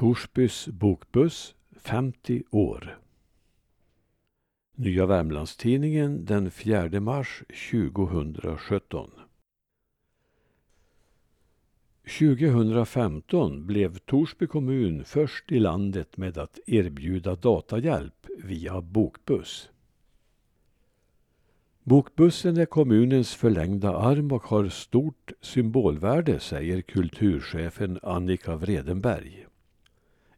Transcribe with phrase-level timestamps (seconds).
[0.00, 2.98] Torsbys bokbuss 50 år.
[4.74, 9.10] Nya Värmlandstidningen den 4 mars 2017.
[12.18, 19.70] 2015 blev Torsby kommun först i landet med att erbjuda datahjälp via bokbuss.
[21.82, 29.46] Bokbussen är kommunens förlängda arm och har stort symbolvärde, säger kulturchefen Annika Vredenberg.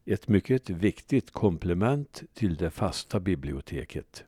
[0.05, 4.23] Ett mycket viktigt komplement till det fasta biblioteket.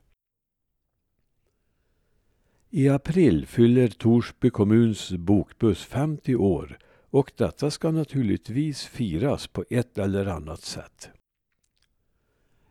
[2.70, 6.80] I april fyller Torsby kommuns bokbuss 50 år
[7.10, 11.10] och detta ska naturligtvis firas på ett eller annat sätt.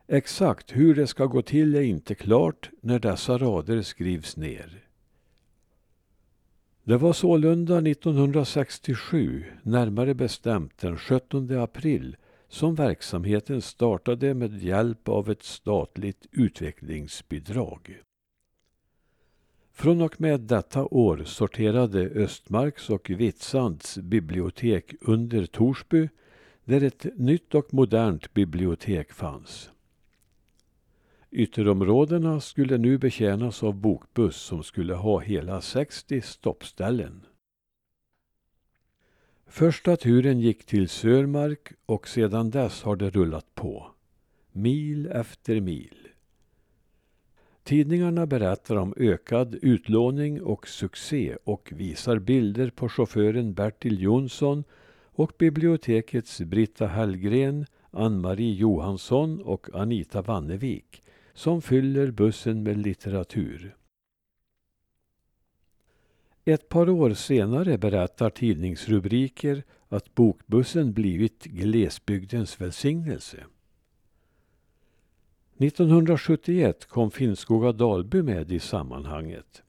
[0.07, 4.85] Exakt hur det ska gå till är inte klart när dessa rader skrivs ner.
[6.85, 12.17] Det var sålunda 1967, närmare bestämt den 17 april,
[12.55, 18.01] som verksamheten startade med hjälp av ett statligt utvecklingsbidrag.
[19.73, 26.09] Från och med detta år sorterade Östmarks och Vitsands bibliotek under Torsby,
[26.65, 29.71] där ett nytt och modernt bibliotek fanns.
[31.31, 37.27] Ytterområdena skulle nu betjänas av bokbuss som skulle ha hela 60 stoppställen.
[39.47, 43.87] Första turen gick till Sörmark och sedan dess har det rullat på.
[44.53, 46.09] Mil efter mil.
[47.63, 54.65] Tidningarna berättar om ökad utlåning och succé och visar bilder på chauffören Bertil Jonsson
[55.05, 61.03] och bibliotekets Britta Hellgren, Ann-Marie Johansson och Anita Wannevik,
[61.35, 63.77] som fyller bussen med litteratur.
[66.45, 73.45] Ett par år senare berättar tidningsrubriker att bokbussen blivit glesbygdens välsignelse.
[75.59, 79.63] 1971 kom Finnskoga Dalby med i sammanhanget.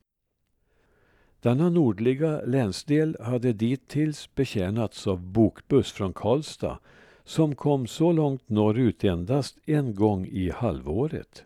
[1.40, 6.80] Denna nordliga länsdel hade dittills betjänats av bokbuss från Karlstad
[7.24, 11.46] som kom så långt norrut endast en gång i halvåret.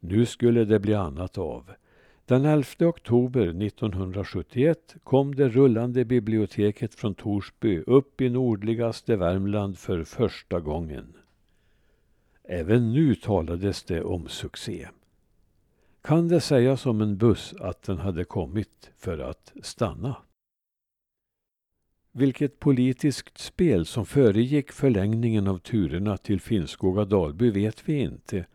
[0.00, 1.70] Nu skulle det bli annat av.
[2.26, 10.04] Den 11 oktober 1971 kom det rullande biblioteket från Torsby upp i nordligaste Värmland för
[10.04, 11.16] första gången.
[12.44, 14.88] Även nu talades det om succé.
[16.02, 20.16] Kan det sägas om en buss att den hade kommit för att stanna?
[22.12, 28.46] Vilket politiskt spel som föregick förlängningen av turerna till Finnskoga Dalby vet vi inte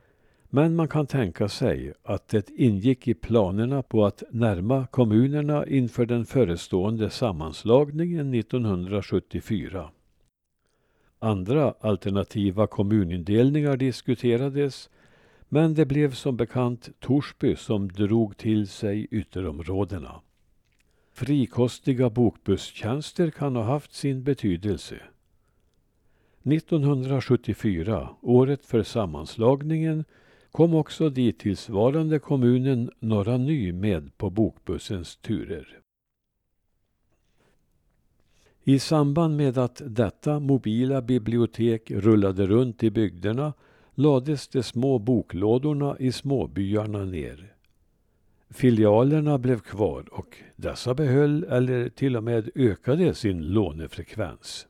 [0.57, 6.05] men man kan tänka sig att det ingick i planerna på att närma kommunerna inför
[6.05, 9.89] den förestående sammanslagningen 1974.
[11.19, 14.89] Andra alternativa kommunindelningar diskuterades
[15.49, 20.21] men det blev som bekant Torsby som drog till sig ytterområdena.
[21.13, 24.95] Frikostiga bokbusstjänster kan ha haft sin betydelse.
[26.43, 30.05] 1974, året för sammanslagningen,
[30.57, 35.79] kom också dittillsvarande kommunen Norra Ny med på bokbussens turer.
[38.63, 43.53] I samband med att detta mobila bibliotek rullade runt i bygderna
[43.95, 47.53] lades de små boklådorna i småbyarna ner.
[48.49, 54.67] Filialerna blev kvar och dessa behöll eller till och med ökade sin lånefrekvens.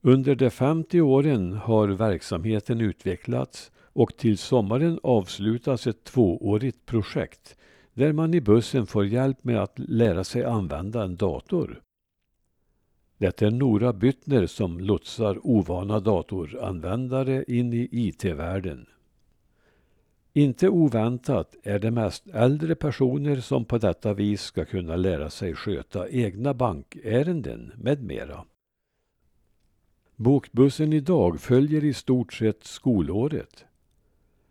[0.00, 7.56] Under de 50 åren har verksamheten utvecklats och till sommaren avslutas ett tvåårigt projekt
[7.94, 11.82] där man i bussen får hjälp med att lära sig använda en dator.
[13.18, 18.86] Det är Nora Byttner som lotsar ovana datoranvändare in i IT-världen.
[20.32, 25.54] Inte oväntat är det mest äldre personer som på detta vis ska kunna lära sig
[25.54, 28.44] sköta egna bankärenden med mera.
[30.20, 33.64] Bokbussen idag följer i stort sett skolåret.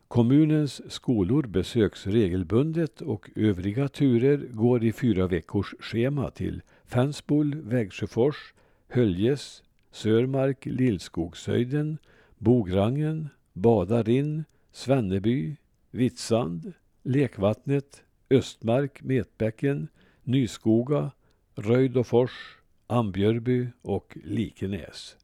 [0.08, 8.54] Kommunens skolor besöks regelbundet och övriga turer går i fyra veckors schema till Fänsbol, Vägsjöfors,
[8.88, 11.98] Höljes, Sörmark, Lillskogshöjden,
[12.38, 15.56] Bograngen, Badarinn, Svenneby,
[15.92, 16.74] Vitsand,
[17.04, 19.88] Lekvattnet, Östmark, Metbäcken,
[20.24, 21.12] Nyskoga,
[21.56, 25.16] Röjdofors, Ambjörby och Likenäs.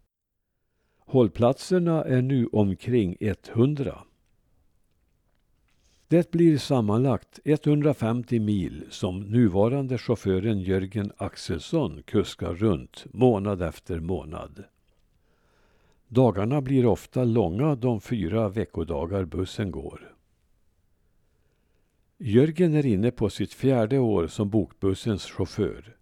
[1.06, 4.04] Hållplatserna är nu omkring 100.
[6.08, 14.64] Det blir sammanlagt 150 mil som nuvarande chauffören Jörgen Axelsson kuskar runt månad efter månad.
[16.08, 20.16] Dagarna blir ofta långa de fyra veckodagar bussen går.
[22.18, 25.98] Jörgen är inne på sitt fjärde år som bokbussens chaufför.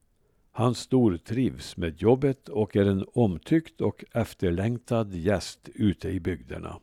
[0.62, 6.80] Han stortrivs med jobbet och är en omtyckt och efterlängtad gäst ute i bygderna.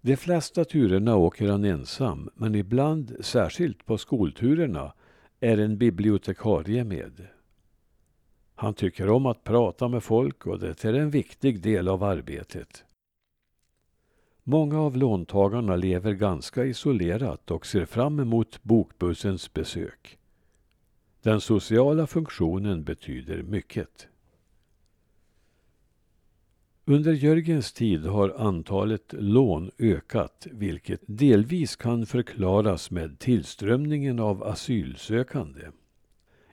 [0.00, 4.92] De flesta turerna åker han ensam, men ibland, särskilt på skolturerna,
[5.40, 7.26] är en bibliotekarie med.
[8.54, 12.84] Han tycker om att prata med folk och det är en viktig del av arbetet.
[14.42, 20.18] Många av låntagarna lever ganska isolerat och ser fram emot bokbussens besök.
[21.26, 24.08] Den sociala funktionen betyder mycket.
[26.84, 35.60] Under Jörgens tid har antalet lån ökat vilket delvis kan förklaras med tillströmningen av asylsökande.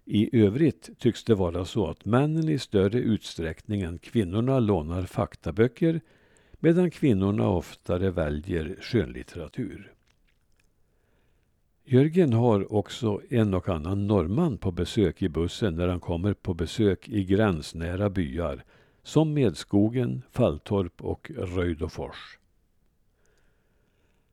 [0.05, 6.01] I övrigt tycks det vara så att männen i större utsträckning än kvinnorna lånar faktaböcker
[6.59, 9.93] medan kvinnorna oftare väljer skönlitteratur.
[11.85, 16.53] Jörgen har också en och annan norrman på besök i bussen när han kommer på
[16.53, 18.63] besök i gränsnära byar
[19.03, 22.39] som Medskogen, Falltorp och Röjdofors.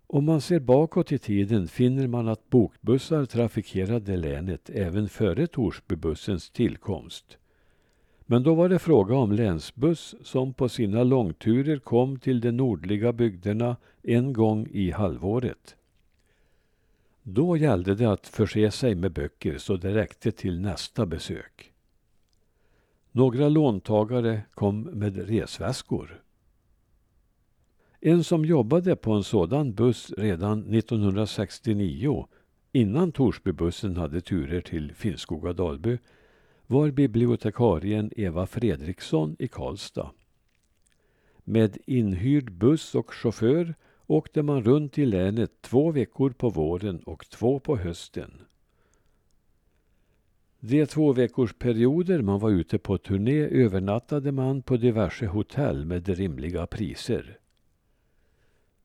[0.07, 6.51] Om man ser bakåt i tiden finner man att bokbussar trafikerade länet även före Torsbybussens
[6.51, 7.39] tillkomst.
[8.27, 13.13] Men då var det fråga om länsbuss som på sina långturer kom till de nordliga
[13.13, 15.77] bygderna en gång i halvåret.
[17.23, 21.73] Då gällde det att förse sig med böcker så det räckte till nästa besök.
[23.13, 26.23] Några låntagare kom med resväskor.
[28.01, 32.27] En som jobbade på en sådan buss redan 1969,
[32.73, 35.99] innan Torsbybussen hade turer till Finnskoga-Dalby,
[36.67, 40.11] var bibliotekarien Eva Fredriksson i Karlstad.
[41.45, 43.75] Med inhyrd buss och chaufför
[44.11, 48.31] åkte man runt i länet två veckor på våren och två på hösten.
[50.61, 56.09] De två veckors perioder man var ute på turné övernattade man på diverse hotell med
[56.09, 57.39] rimliga priser.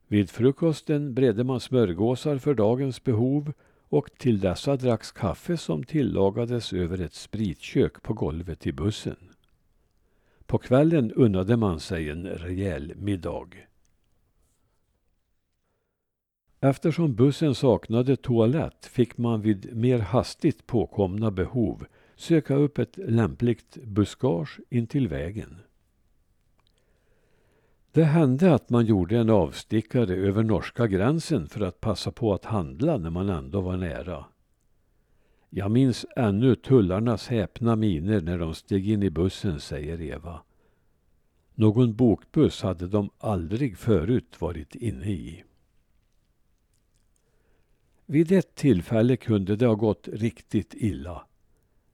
[0.07, 3.54] Vid frukosten bredde man smörgåsar för dagens behov
[3.89, 9.30] och till dessa dracks kaffe som tillagades över ett spritkök på golvet i bussen.
[10.45, 13.50] På kvällen unnade man sig en rejäl middag.
[16.65, 21.85] Eftersom bussen saknade toalett fick man vid mer hastigt påkomna behov
[22.15, 25.57] söka upp ett lämpligt buskage intill vägen.
[27.91, 32.45] Det hände att man gjorde en avstickare över norska gränsen för att passa på att
[32.45, 34.25] handla när man ändå var nära.
[35.50, 40.41] Jag minns ännu tullarnas häpna miner när de steg in i bussen, säger Eva.
[41.56, 45.44] Någon bokbuss hade de aldrig förut varit inne i.
[48.06, 51.25] Vid ett tillfälle kunde det ha gått riktigt illa.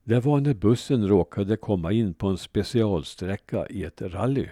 [0.03, 4.47] Det var när bussen råkade komma in på en specialsträcka i ett rally.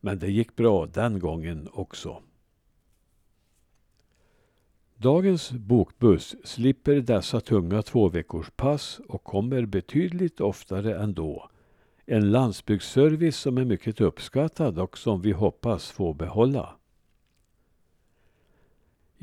[0.00, 2.22] Men det gick bra den gången också.
[4.96, 11.50] Dagens bokbuss slipper dessa tunga tvåveckorspass och kommer betydligt oftare ändå.
[12.06, 16.76] En landsbygdsservice som är mycket uppskattad och som vi hoppas få behålla.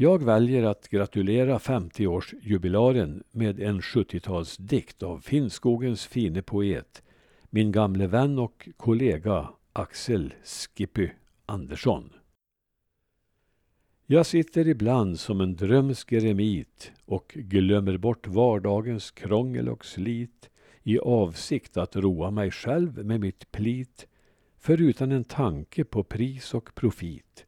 [0.02, 7.04] Jag väljer att gratulera 50-årsjubilaren med en 70-talsdikt av Finnskogens fine poet,
[7.50, 11.10] min gamle vän och kollega Axel Skippy
[11.46, 12.14] Andersson.
[14.06, 20.50] Jag sitter ibland som en drömsk eremit och glömmer bort vardagens krångel och slit
[20.84, 24.08] i avsikt att roa mig själv med mitt plit
[24.58, 27.46] förutan en tanke på pris och profit.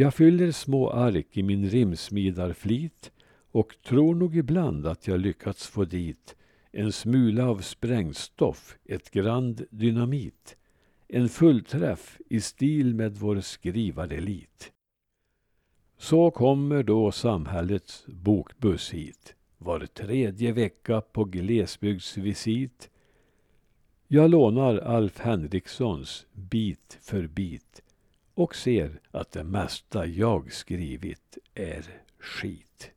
[0.00, 3.12] Jag fyller små ark i min rimsmidarflit
[3.52, 6.36] och tror nog ibland att jag lyckats få dit
[6.72, 10.56] en smula av sprängstoff, ett grand dynamit
[11.08, 14.72] en fullträff i stil med vår skrivarelit.
[15.96, 22.90] Så kommer då samhällets bokbuss hit var tredje vecka på glesbygdsvisit.
[24.08, 27.82] Jag lånar Alf Henrikssons Bit för bit
[28.38, 31.84] och ser att det mesta jag skrivit är
[32.18, 32.90] skit.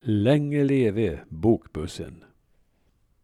[0.00, 2.24] Länge leve bokbussen!